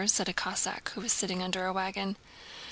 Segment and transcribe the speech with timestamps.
[0.07, 2.17] said a Cossack who was sitting under a wagon.